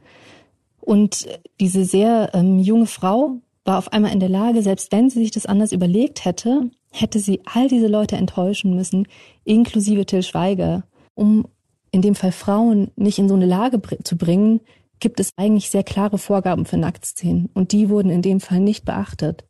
[0.79, 1.27] Und
[1.59, 5.31] diese sehr ähm, junge Frau war auf einmal in der Lage, selbst wenn sie sich
[5.31, 9.07] das anders überlegt hätte, hätte sie all diese Leute enttäuschen müssen,
[9.43, 10.83] inklusive Till Schweiger,
[11.15, 11.45] um
[11.91, 14.61] in dem Fall Frauen nicht in so eine Lage zu bringen,
[14.99, 17.49] gibt es eigentlich sehr klare Vorgaben für Nacktszenen.
[17.53, 19.45] Und die wurden in dem Fall nicht beachtet.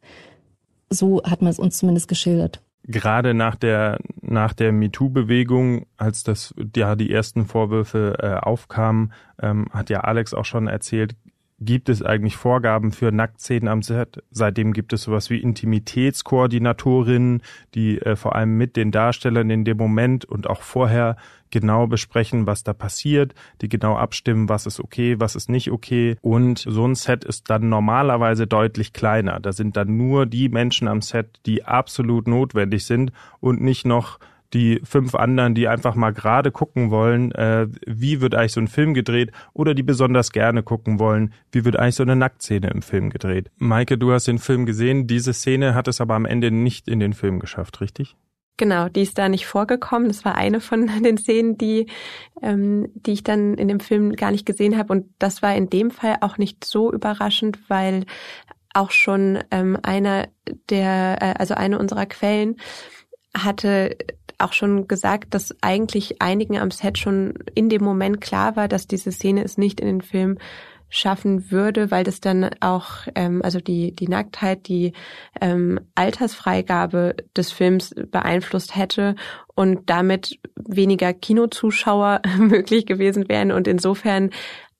[0.90, 2.62] So hat man es uns zumindest geschildert.
[2.84, 9.68] Gerade nach der, nach der MeToo-Bewegung, als das, ja, die ersten Vorwürfe äh, aufkamen, ähm,
[9.72, 11.16] hat ja Alex auch schon erzählt,
[11.60, 14.24] gibt es eigentlich Vorgaben für Nacktszenen am Set.
[14.30, 17.42] Seitdem gibt es sowas wie Intimitätskoordinatorinnen,
[17.74, 21.18] die äh, vor allem mit den Darstellern in dem Moment und auch vorher
[21.50, 26.18] genau besprechen, was da passiert, die genau abstimmen, was ist okay, was ist nicht okay.
[26.22, 29.40] Und so ein Set ist dann normalerweise deutlich kleiner.
[29.40, 34.20] Da sind dann nur die Menschen am Set, die absolut notwendig sind und nicht noch
[34.54, 38.68] die fünf anderen, die einfach mal gerade gucken wollen, äh, wie wird eigentlich so ein
[38.68, 42.82] Film gedreht oder die besonders gerne gucken wollen, wie wird eigentlich so eine Nacktszene im
[42.82, 43.52] Film gedreht.
[43.58, 47.00] Maike, du hast den Film gesehen, diese Szene hat es aber am Ende nicht in
[47.00, 48.16] den Film geschafft, richtig?
[48.58, 50.08] Genau, die ist da nicht vorgekommen.
[50.08, 51.88] Das war eine von den Szenen, die,
[52.42, 54.92] ähm, die ich dann in dem Film gar nicht gesehen habe.
[54.94, 58.06] Und das war in dem Fall auch nicht so überraschend, weil
[58.74, 60.28] auch schon ähm, einer
[60.70, 62.58] der, äh, also eine unserer Quellen
[63.36, 63.96] hatte
[64.38, 68.88] auch schon gesagt, dass eigentlich einigen am Set schon in dem Moment klar war, dass
[68.88, 70.38] diese Szene es nicht in den Film
[70.90, 74.94] schaffen würde, weil das dann auch, ähm, also die, die Nacktheit, die
[75.42, 79.16] ähm, Altersfreigabe des Films beeinflusst hätte
[79.54, 84.30] und damit weniger Kinozuschauer möglich gewesen wären und insofern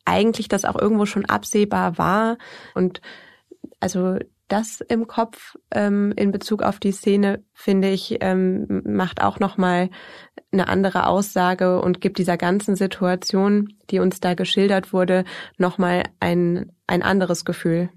[0.06, 2.38] eigentlich das auch irgendwo schon absehbar war.
[2.74, 3.02] Und
[3.82, 4.18] also
[4.48, 9.90] das im Kopf ähm, in Bezug auf die Szene, finde ich, ähm, macht auch nochmal
[10.52, 15.26] eine andere Aussage und gibt dieser ganzen Situation, die uns da geschildert wurde,
[15.58, 17.90] nochmal ein, ein anderes Gefühl.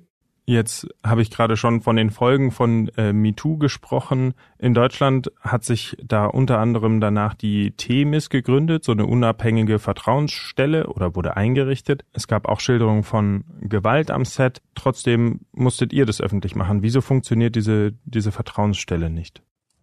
[0.51, 4.35] Jetzt habe ich gerade schon von den Folgen von äh, MeToo gesprochen.
[4.59, 10.89] In Deutschland hat sich da unter anderem danach die Themis gegründet, so eine unabhängige Vertrauensstelle
[10.89, 12.05] oder wurde eingerichtet.
[12.13, 14.61] Es gab auch Schilderungen von Gewalt am Set.
[14.75, 16.83] Trotzdem musstet ihr das öffentlich machen.
[16.83, 19.43] Wieso funktioniert diese, diese Vertrauensstelle nicht?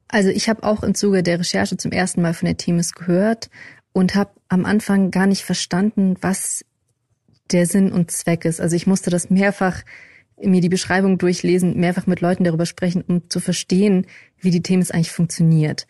[0.09, 3.49] Also ich habe auch im Zuge der Recherche zum ersten Mal von der Themis gehört
[3.93, 6.65] und habe am Anfang gar nicht verstanden, was
[7.51, 8.59] der Sinn und Zweck ist.
[8.59, 9.83] Also ich musste das mehrfach
[10.41, 14.05] mir die Beschreibung durchlesen, mehrfach mit Leuten darüber sprechen, um zu verstehen,
[14.39, 15.87] wie die Themis eigentlich funktioniert.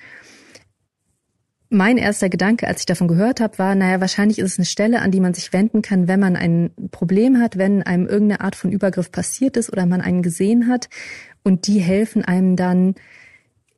[1.69, 5.01] Mein erster Gedanke, als ich davon gehört habe, war, naja, wahrscheinlich ist es eine Stelle,
[5.01, 8.55] an die man sich wenden kann, wenn man ein Problem hat, wenn einem irgendeine Art
[8.55, 10.87] von Übergriff passiert ist oder man einen gesehen hat.
[11.43, 12.95] Und die helfen einem dann,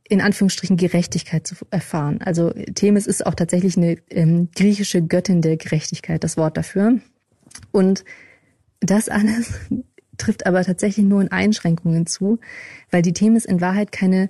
[0.08, 2.20] in Anführungsstrichen Gerechtigkeit zu erfahren.
[2.22, 7.00] Also Themis ist auch tatsächlich eine ähm, griechische Göttin der Gerechtigkeit, das Wort dafür.
[7.72, 8.04] Und
[8.82, 9.54] das alles
[10.20, 12.40] trifft aber tatsächlich nur in Einschränkungen zu,
[12.92, 14.30] weil die Themis in Wahrheit keine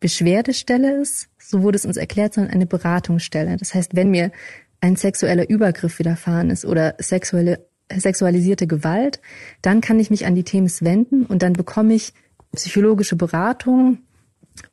[0.00, 3.56] Beschwerdestelle ist, so wurde es uns erklärt, sondern eine Beratungsstelle.
[3.56, 4.32] Das heißt, wenn mir
[4.80, 9.20] ein sexueller Übergriff widerfahren ist oder sexuelle, sexualisierte Gewalt,
[9.60, 12.14] dann kann ich mich an die Themis wenden und dann bekomme ich
[12.54, 13.98] psychologische Beratung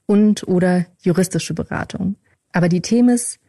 [0.05, 2.15] und oder juristische Beratung.
[2.53, 3.39] Aber die Themis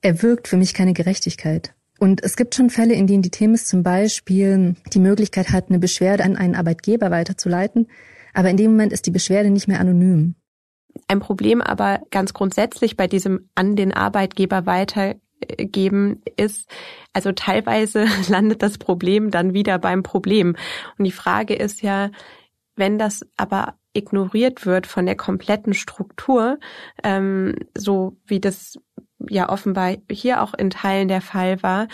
[0.00, 1.75] erwirkt für mich keine Gerechtigkeit.
[1.98, 5.78] Und es gibt schon Fälle, in denen die Themis zum Beispiel die Möglichkeit hat, eine
[5.78, 7.88] Beschwerde an einen Arbeitgeber weiterzuleiten.
[8.34, 10.34] Aber in dem Moment ist die Beschwerde nicht mehr anonym.
[11.08, 16.68] Ein Problem aber ganz grundsätzlich bei diesem an den Arbeitgeber weitergeben ist,
[17.12, 20.56] also teilweise landet das Problem dann wieder beim Problem.
[20.98, 22.10] Und die Frage ist ja,
[22.76, 26.58] wenn das aber ignoriert wird von der kompletten Struktur,
[27.02, 28.78] ähm, so wie das
[29.28, 31.88] ja offenbar hier auch in Teilen der Fall war,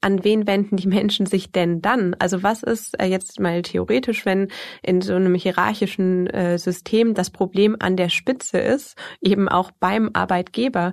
[0.00, 2.14] an wen wenden die Menschen sich denn dann?
[2.18, 4.48] Also was ist äh, jetzt mal theoretisch, wenn
[4.82, 10.10] in so einem hierarchischen äh, System das Problem an der Spitze ist, eben auch beim
[10.12, 10.92] Arbeitgeber?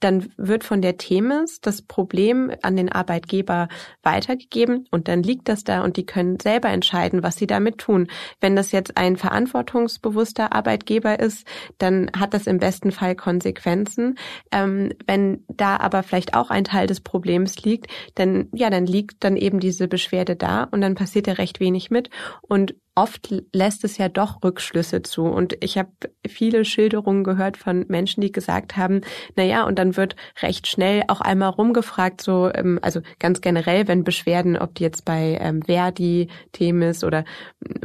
[0.00, 3.68] Dann wird von der Themis das Problem an den Arbeitgeber
[4.02, 8.08] weitergegeben und dann liegt das da und die können selber entscheiden, was sie damit tun.
[8.40, 11.46] Wenn das jetzt ein verantwortungsbewusster Arbeitgeber ist,
[11.78, 14.18] dann hat das im besten Fall Konsequenzen.
[14.52, 19.24] Ähm, wenn da aber vielleicht auch ein Teil des Problems liegt, dann ja, dann liegt
[19.24, 22.10] dann eben diese Beschwerde da und dann passiert ja recht wenig mit
[22.42, 25.22] und oft lässt es ja doch Rückschlüsse zu.
[25.22, 25.90] Und ich habe
[26.26, 29.02] viele Schilderungen gehört von Menschen, die gesagt haben,
[29.36, 33.86] na ja, und dann wird recht schnell auch einmal rumgefragt, so, ähm, also ganz generell,
[33.86, 37.24] wenn Beschwerden, ob die jetzt bei ähm, Verdi, Themis oder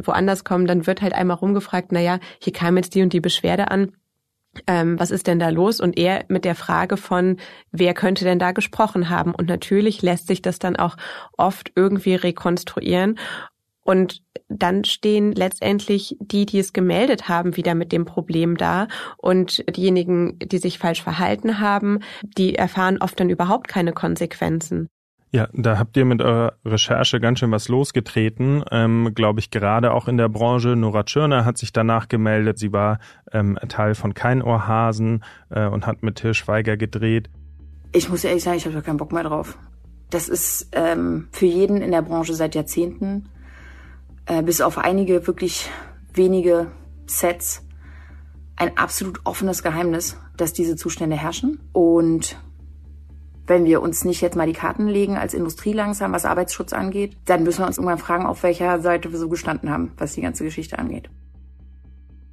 [0.02, 3.20] woanders kommen, dann wird halt einmal rumgefragt, na ja, hier kam jetzt die und die
[3.20, 3.92] Beschwerde an.
[4.66, 5.80] Ähm, was ist denn da los?
[5.80, 7.38] Und er mit der Frage von,
[7.70, 9.34] wer könnte denn da gesprochen haben?
[9.34, 10.96] Und natürlich lässt sich das dann auch
[11.36, 13.18] oft irgendwie rekonstruieren.
[13.84, 18.88] Und dann stehen letztendlich die, die es gemeldet haben, wieder mit dem Problem da.
[19.18, 24.88] Und diejenigen, die sich falsch verhalten haben, die erfahren oft dann überhaupt keine Konsequenzen.
[25.34, 29.92] Ja, da habt ihr mit eurer Recherche ganz schön was losgetreten, ähm, glaube ich, gerade
[29.92, 30.76] auch in der Branche.
[30.76, 32.60] Nora Tschirner hat sich danach gemeldet.
[32.60, 33.00] Sie war
[33.32, 37.30] ähm, Teil von Kein Ohrhasen äh, und hat mit Til Schweiger gedreht.
[37.92, 39.58] Ich muss ehrlich sagen, ich habe da keinen Bock mehr drauf.
[40.08, 43.28] Das ist ähm, für jeden in der Branche seit Jahrzehnten
[44.26, 45.70] äh, bis auf einige wirklich
[46.12, 46.70] wenige
[47.06, 47.62] Sets
[48.56, 51.60] ein absolut offenes Geheimnis, dass diese Zustände herrschen.
[51.72, 52.36] Und
[53.46, 57.16] wenn wir uns nicht jetzt mal die Karten legen als Industrie langsam, was Arbeitsschutz angeht,
[57.26, 60.22] dann müssen wir uns irgendwann fragen, auf welcher Seite wir so gestanden haben, was die
[60.22, 61.10] ganze Geschichte angeht.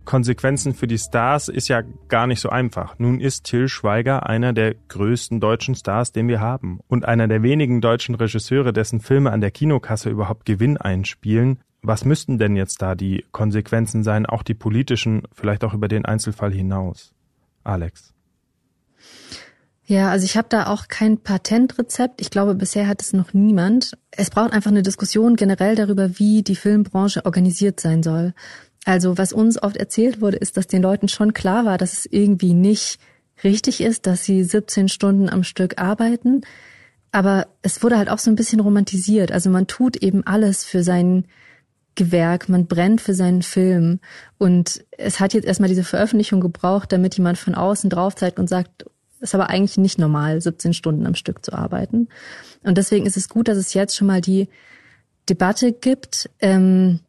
[0.05, 2.97] Konsequenzen für die Stars ist ja gar nicht so einfach.
[2.97, 6.79] Nun ist Till Schweiger einer der größten deutschen Stars, den wir haben.
[6.87, 11.59] Und einer der wenigen deutschen Regisseure, dessen Filme an der Kinokasse überhaupt Gewinn einspielen.
[11.81, 16.05] Was müssten denn jetzt da die Konsequenzen sein, auch die politischen, vielleicht auch über den
[16.05, 17.13] Einzelfall hinaus?
[17.63, 18.13] Alex.
[19.85, 22.21] Ja, also ich habe da auch kein Patentrezept.
[22.21, 23.97] Ich glaube, bisher hat es noch niemand.
[24.11, 28.33] Es braucht einfach eine Diskussion generell darüber, wie die Filmbranche organisiert sein soll.
[28.85, 32.05] Also was uns oft erzählt wurde, ist, dass den Leuten schon klar war, dass es
[32.05, 32.99] irgendwie nicht
[33.43, 36.41] richtig ist, dass sie 17 Stunden am Stück arbeiten.
[37.11, 39.31] Aber es wurde halt auch so ein bisschen romantisiert.
[39.31, 41.25] Also man tut eben alles für seinen
[41.95, 43.99] Gewerk, man brennt für seinen Film.
[44.37, 48.47] Und es hat jetzt erstmal diese Veröffentlichung gebraucht, damit jemand von außen drauf zeigt und
[48.47, 48.85] sagt,
[49.17, 52.07] es ist aber eigentlich nicht normal, 17 Stunden am Stück zu arbeiten.
[52.63, 54.47] Und deswegen ist es gut, dass es jetzt schon mal die
[55.29, 56.29] Debatte gibt.
[56.39, 57.01] Ähm,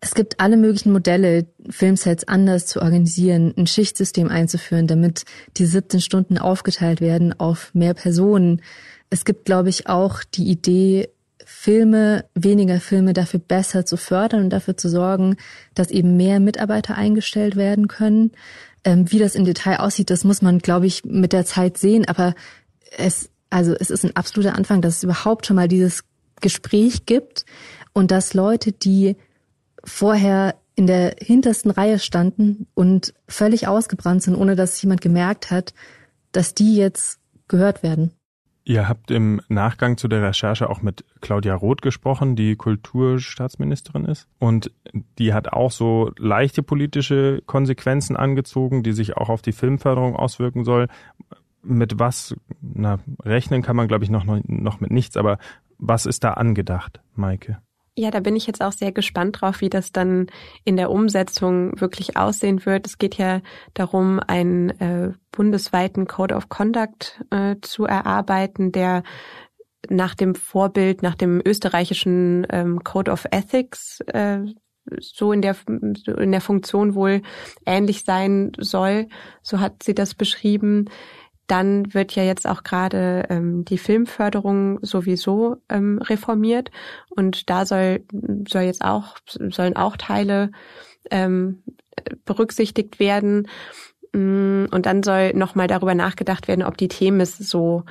[0.00, 5.24] es gibt alle möglichen Modelle, Filmsets anders zu organisieren, ein Schichtsystem einzuführen, damit
[5.56, 8.62] die 17 Stunden aufgeteilt werden auf mehr Personen.
[9.10, 11.10] Es gibt, glaube ich, auch die Idee,
[11.52, 15.36] Filme, weniger Filme dafür besser zu fördern und dafür zu sorgen,
[15.74, 18.30] dass eben mehr Mitarbeiter eingestellt werden können.
[18.84, 22.06] Ähm, wie das im Detail aussieht, das muss man, glaube ich, mit der Zeit sehen.
[22.06, 22.34] Aber
[22.96, 26.04] es, also es ist ein absoluter Anfang, dass es überhaupt schon mal dieses
[26.40, 27.44] Gespräch gibt
[27.92, 29.16] und dass Leute, die
[29.84, 35.74] vorher in der hintersten Reihe standen und völlig ausgebrannt sind, ohne dass jemand gemerkt hat,
[36.32, 38.12] dass die jetzt gehört werden.
[38.70, 44.28] Ihr habt im Nachgang zu der Recherche auch mit Claudia Roth gesprochen, die Kulturstaatsministerin ist.
[44.38, 44.70] Und
[45.18, 50.62] die hat auch so leichte politische Konsequenzen angezogen, die sich auch auf die Filmförderung auswirken
[50.62, 50.86] soll.
[51.64, 55.38] Mit was, na, rechnen kann man, glaube ich, noch, noch mit nichts, aber
[55.78, 57.58] was ist da angedacht, Maike?
[58.00, 60.28] Ja, da bin ich jetzt auch sehr gespannt drauf, wie das dann
[60.64, 62.86] in der Umsetzung wirklich aussehen wird.
[62.86, 63.42] Es geht ja
[63.74, 69.02] darum, einen äh, bundesweiten Code of Conduct äh, zu erarbeiten, der
[69.90, 74.46] nach dem Vorbild, nach dem österreichischen ähm, Code of Ethics äh,
[74.98, 77.20] so in der in der Funktion wohl
[77.66, 79.08] ähnlich sein soll.
[79.42, 80.86] So hat sie das beschrieben.
[81.50, 86.70] Dann wird ja jetzt auch gerade ähm, die Filmförderung sowieso ähm, reformiert.
[87.08, 88.04] Und da soll
[88.48, 89.16] soll jetzt auch
[89.48, 90.52] sollen auch Teile
[91.10, 91.64] ähm,
[92.24, 93.48] berücksichtigt werden.
[94.12, 97.84] Mm, und dann soll nochmal darüber nachgedacht werden, ob die Themis so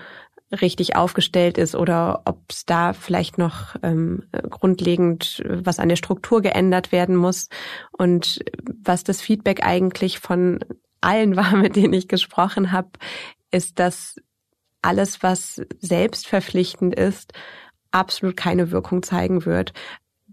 [0.61, 6.41] richtig aufgestellt ist oder ob es da vielleicht noch ähm, grundlegend was an der Struktur
[6.41, 7.49] geändert werden muss.
[7.91, 8.39] Und
[8.83, 10.59] was das Feedback eigentlich von
[11.01, 12.89] allen war, mit denen ich gesprochen habe,
[13.51, 14.15] ist, dass
[14.81, 17.33] alles, was selbstverpflichtend ist,
[17.91, 19.73] absolut keine Wirkung zeigen wird.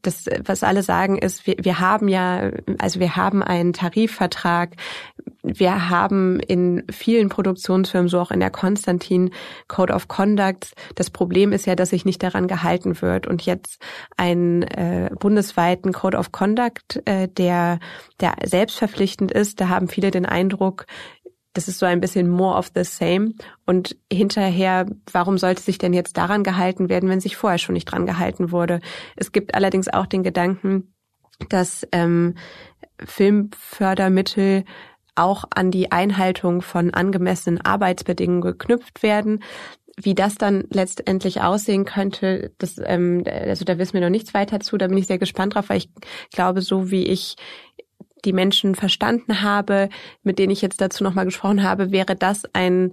[0.03, 4.77] Das, was alle sagen, ist, wir, wir haben ja, also wir haben einen Tarifvertrag,
[5.43, 9.31] wir haben in vielen Produktionsfirmen, so auch in der Konstantin
[9.69, 13.27] Code of Conduct, das Problem ist ja, dass sich nicht daran gehalten wird.
[13.27, 13.81] Und jetzt
[14.17, 17.81] einen äh, bundesweiten Code of Conduct, äh, der,
[18.21, 20.87] der selbstverpflichtend ist, da haben viele den Eindruck,
[21.57, 23.33] das ist so ein bisschen more of the same.
[23.65, 27.87] Und hinterher, warum sollte sich denn jetzt daran gehalten werden, wenn sich vorher schon nicht
[27.87, 28.81] dran gehalten wurde?
[29.17, 30.93] Es gibt allerdings auch den Gedanken,
[31.49, 32.35] dass ähm,
[33.03, 34.65] Filmfördermittel
[35.15, 39.43] auch an die Einhaltung von angemessenen Arbeitsbedingungen geknüpft werden.
[39.99, 44.61] Wie das dann letztendlich aussehen könnte, das, ähm, also da wissen wir noch nichts weiter
[44.61, 44.77] zu.
[44.77, 45.89] Da bin ich sehr gespannt drauf, weil ich
[46.33, 47.37] glaube, so wie ich
[48.25, 49.89] die Menschen verstanden habe,
[50.23, 52.93] mit denen ich jetzt dazu nochmal gesprochen habe, wäre das ein,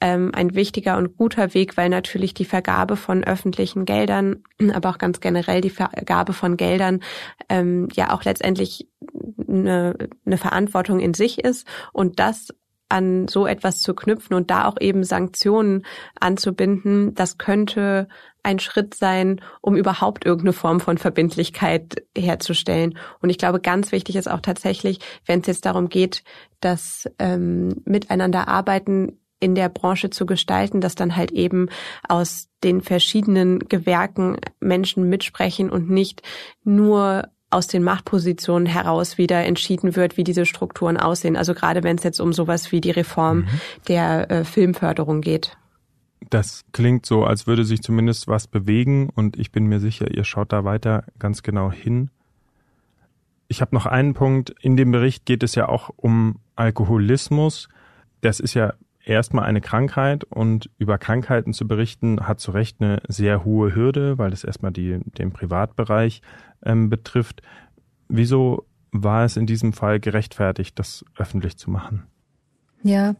[0.00, 4.98] ähm, ein wichtiger und guter Weg, weil natürlich die Vergabe von öffentlichen Geldern, aber auch
[4.98, 7.00] ganz generell die Vergabe von Geldern
[7.48, 8.88] ähm, ja auch letztendlich
[9.46, 11.66] eine, eine Verantwortung in sich ist.
[11.92, 12.48] Und das
[12.88, 15.86] an so etwas zu knüpfen und da auch eben Sanktionen
[16.20, 18.06] anzubinden, das könnte
[18.42, 22.98] ein Schritt sein, um überhaupt irgendeine Form von Verbindlichkeit herzustellen.
[23.20, 26.24] Und ich glaube, ganz wichtig ist auch tatsächlich, wenn es jetzt darum geht,
[26.60, 31.68] dass ähm, miteinander arbeiten in der Branche zu gestalten, dass dann halt eben
[32.08, 36.22] aus den verschiedenen Gewerken Menschen mitsprechen und nicht
[36.62, 41.36] nur aus den Machtpositionen heraus wieder entschieden wird, wie diese Strukturen aussehen.
[41.36, 43.48] Also gerade wenn es jetzt um sowas wie die Reform mhm.
[43.88, 45.56] der äh, Filmförderung geht.
[46.32, 50.24] Das klingt so, als würde sich zumindest was bewegen und ich bin mir sicher, ihr
[50.24, 52.08] schaut da weiter ganz genau hin.
[53.48, 54.48] Ich habe noch einen Punkt.
[54.62, 57.68] In dem Bericht geht es ja auch um Alkoholismus.
[58.22, 58.72] Das ist ja
[59.04, 64.16] erstmal eine Krankheit und über Krankheiten zu berichten hat zu Recht eine sehr hohe Hürde,
[64.16, 66.22] weil es erstmal die, den Privatbereich
[66.64, 67.42] ähm, betrifft.
[68.08, 72.04] Wieso war es in diesem Fall gerechtfertigt, das öffentlich zu machen?
[72.82, 73.16] Ja,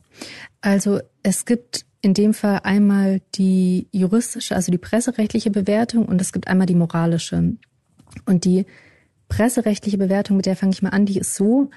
[0.63, 6.33] also es gibt in dem Fall einmal die juristische, also die presserechtliche Bewertung und es
[6.33, 7.55] gibt einmal die moralische.
[8.27, 8.67] Und die
[9.29, 11.71] presserechtliche Bewertung, mit der fange ich mal an, die ist so,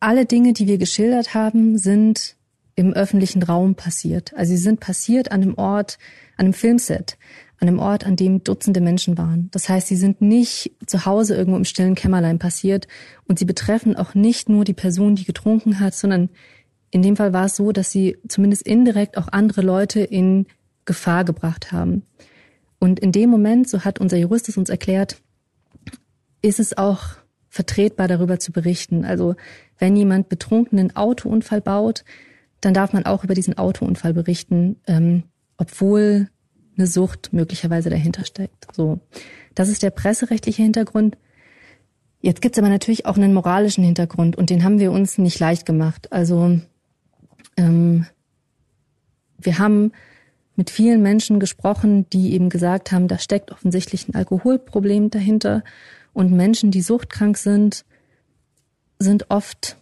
[0.00, 2.36] alle Dinge, die wir geschildert haben, sind
[2.74, 4.34] im öffentlichen Raum passiert.
[4.34, 5.98] Also sie sind passiert an einem Ort,
[6.36, 7.16] an einem Filmset,
[7.58, 9.48] an einem Ort, an dem Dutzende Menschen waren.
[9.50, 12.88] Das heißt, sie sind nicht zu Hause irgendwo im stillen Kämmerlein passiert
[13.28, 16.28] und sie betreffen auch nicht nur die Person, die getrunken hat, sondern
[16.96, 20.46] in dem Fall war es so, dass sie zumindest indirekt auch andere Leute in
[20.86, 22.04] Gefahr gebracht haben.
[22.78, 25.20] Und in dem Moment, so hat unser Jurist es uns erklärt,
[26.40, 27.02] ist es auch
[27.50, 29.04] vertretbar, darüber zu berichten.
[29.04, 29.34] Also
[29.78, 32.02] wenn jemand betrunken einen Autounfall baut,
[32.62, 35.24] dann darf man auch über diesen Autounfall berichten, ähm,
[35.58, 36.30] obwohl
[36.78, 38.68] eine Sucht möglicherweise dahinter steckt.
[38.74, 39.00] So,
[39.54, 41.18] das ist der presserechtliche Hintergrund.
[42.22, 45.66] Jetzt gibt's aber natürlich auch einen moralischen Hintergrund und den haben wir uns nicht leicht
[45.66, 46.10] gemacht.
[46.10, 46.58] Also
[47.56, 48.06] ähm,
[49.38, 49.92] wir haben
[50.56, 55.62] mit vielen Menschen gesprochen, die eben gesagt haben, da steckt offensichtlich ein Alkoholproblem dahinter.
[56.14, 57.84] Und Menschen, die suchtkrank sind,
[58.98, 59.76] sind oft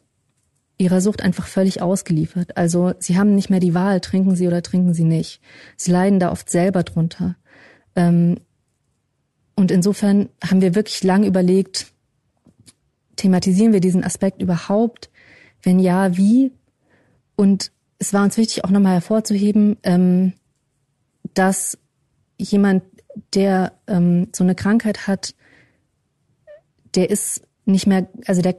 [0.77, 2.57] ihrer Sucht einfach völlig ausgeliefert.
[2.57, 5.41] Also sie haben nicht mehr die Wahl, trinken sie oder trinken sie nicht.
[5.77, 7.37] Sie leiden da oft selber drunter.
[7.95, 8.41] Ähm,
[9.55, 11.93] und insofern haben wir wirklich lang überlegt,
[13.14, 15.11] thematisieren wir diesen Aspekt überhaupt?
[15.62, 16.51] Wenn ja, wie?
[17.37, 20.35] Und es war uns wichtig, auch nochmal hervorzuheben, ähm,
[21.35, 21.78] dass
[22.37, 22.85] jemand,
[23.35, 25.35] der ähm, so eine Krankheit hat,
[26.95, 28.57] der ist nicht mehr, also der,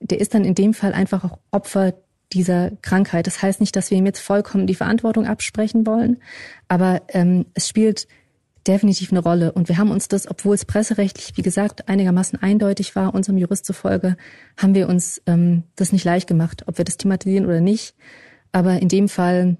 [0.00, 1.94] der ist dann in dem Fall einfach auch Opfer
[2.32, 3.26] dieser Krankheit.
[3.26, 6.18] Das heißt nicht, dass wir ihm jetzt vollkommen die Verantwortung absprechen wollen,
[6.66, 8.06] aber ähm, es spielt
[8.68, 9.52] definitiv eine Rolle.
[9.52, 13.64] Und wir haben uns das, obwohl es presserechtlich, wie gesagt, einigermaßen eindeutig war, unserem Jurist
[13.64, 14.16] zufolge,
[14.56, 17.94] haben wir uns ähm, das nicht leicht gemacht, ob wir das thematisieren oder nicht.
[18.52, 19.56] Aber in dem Fall,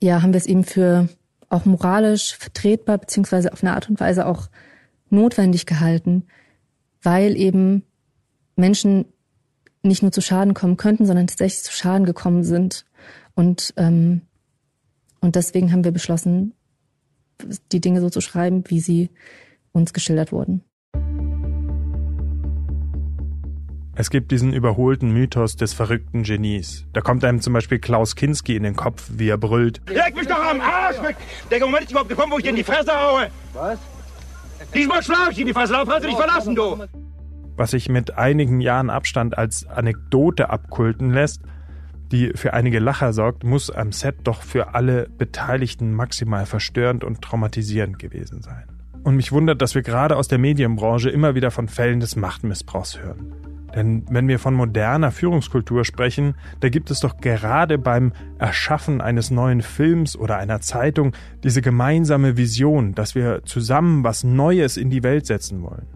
[0.00, 1.08] ja, haben wir es eben für
[1.48, 4.48] auch moralisch vertretbar, beziehungsweise auf eine Art und Weise auch
[5.10, 6.24] notwendig gehalten,
[7.02, 7.84] weil eben
[8.56, 9.06] Menschen
[9.82, 12.84] nicht nur zu Schaden kommen könnten, sondern tatsächlich zu Schaden gekommen sind.
[13.34, 14.22] Und, ähm,
[15.20, 16.54] und deswegen haben wir beschlossen,
[17.72, 19.10] die Dinge so zu schreiben, wie sie
[19.72, 20.62] uns geschildert wurden.
[24.00, 26.86] Es gibt diesen überholten Mythos des verrückten Genies.
[26.92, 29.80] Da kommt einem zum Beispiel Klaus Kinski in den Kopf, wie er brüllt.
[29.88, 31.16] Leg mich doch am Arsch weg!
[31.50, 33.28] Der Moment ist überhaupt gekommen, wo ich dir in die Fresse haue!
[33.54, 33.80] Was?
[34.72, 36.84] Diesmal schlaf ich in die Fresse, lauf, hast du dich verlassen, du!
[37.56, 41.42] Was sich mit einigen Jahren Abstand als Anekdote abkulten lässt,
[42.12, 47.22] die für einige Lacher sorgt, muss am Set doch für alle Beteiligten maximal verstörend und
[47.22, 48.64] traumatisierend gewesen sein.
[49.04, 52.98] Und mich wundert, dass wir gerade aus der Medienbranche immer wieder von Fällen des Machtmissbrauchs
[52.98, 53.32] hören.
[53.74, 59.30] Denn wenn wir von moderner Führungskultur sprechen, da gibt es doch gerade beim Erschaffen eines
[59.30, 61.12] neuen Films oder einer Zeitung
[61.44, 65.86] diese gemeinsame Vision, dass wir zusammen was Neues in die Welt setzen wollen.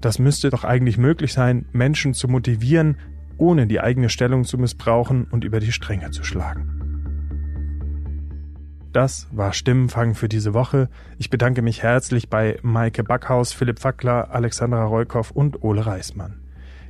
[0.00, 2.96] Das müsste doch eigentlich möglich sein, Menschen zu motivieren,
[3.40, 6.76] ohne die eigene Stellung zu missbrauchen und über die Stränge zu schlagen.
[8.92, 10.88] Das war Stimmenfang für diese Woche.
[11.16, 16.40] Ich bedanke mich herzlich bei Maike Backhaus, Philipp Fackler, Alexandra Reukoff und Ole Reismann.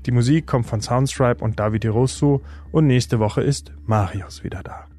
[0.07, 2.43] Die Musik kommt von Soundstripe und Davide Rosso
[2.73, 4.90] und nächste Woche ist Marius wieder da.